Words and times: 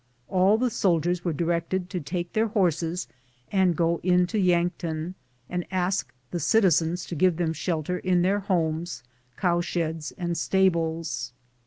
All 0.29 0.57
the 0.57 0.71
soldiers 0.71 1.23
were 1.23 1.31
directed 1.31 1.87
to 1.91 1.99
take 1.99 2.33
their 2.33 2.47
horses 2.47 3.07
and 3.51 3.75
go 3.75 3.99
into 4.01 4.39
Yankton, 4.39 5.13
and 5.47 5.63
ask 5.69 6.11
the 6.31 6.39
citizens 6.39 7.05
to 7.05 7.13
give 7.13 7.37
them 7.37 7.53
shelter 7.53 7.99
in 7.99 8.23
their 8.23 8.39
homes, 8.39 9.03
cow 9.37 9.61
sheds, 9.61 10.11
and 10.17 10.35
stables. 10.39 11.33